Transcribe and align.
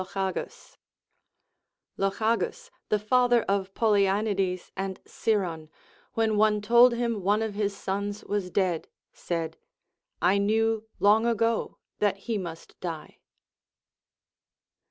■ 0.01 0.03
Of 0.03 0.09
Lochagus. 0.15 0.77
Lochagns 1.99 2.71
the 2.89 2.97
fiither 2.97 3.45
of 3.47 3.71
Polyaenides 3.75 4.71
and 4.75 4.99
Siron, 5.05 5.69
when 6.15 6.37
one 6.37 6.59
told 6.59 6.93
him 6.93 7.21
one 7.21 7.43
of 7.43 7.53
his 7.53 7.75
sons 7.77 8.23
was 8.23 8.49
dead, 8.49 8.87
said, 9.13 9.57
I 10.19 10.39
knew 10.39 10.87
lon^ 10.99 11.29
ago 11.29 11.77
that 11.99 12.17
he 12.25 12.39
must 12.39 12.79
die. 12.79 13.19